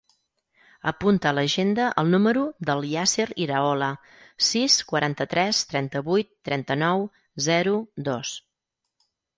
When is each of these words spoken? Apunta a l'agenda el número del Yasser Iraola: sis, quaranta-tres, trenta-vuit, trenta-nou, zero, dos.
Apunta 0.91 1.27
a 1.31 1.33
l'agenda 1.39 1.89
el 2.03 2.09
número 2.13 2.45
del 2.71 2.81
Yasser 2.93 3.27
Iraola: 3.45 3.91
sis, 4.49 4.81
quaranta-tres, 4.93 5.63
trenta-vuit, 5.75 6.35
trenta-nou, 6.51 7.09
zero, 7.51 7.81
dos. 8.11 8.39